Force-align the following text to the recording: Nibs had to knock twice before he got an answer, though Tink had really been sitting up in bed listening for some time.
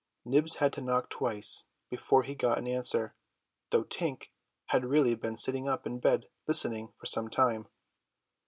Nibs 0.25 0.55
had 0.55 0.73
to 0.73 0.81
knock 0.81 1.11
twice 1.11 1.65
before 1.91 2.23
he 2.23 2.33
got 2.33 2.57
an 2.57 2.65
answer, 2.67 3.13
though 3.69 3.83
Tink 3.83 4.31
had 4.69 4.83
really 4.83 5.13
been 5.13 5.37
sitting 5.37 5.69
up 5.69 5.85
in 5.85 5.99
bed 5.99 6.25
listening 6.47 6.91
for 6.97 7.05
some 7.05 7.29
time. 7.29 7.67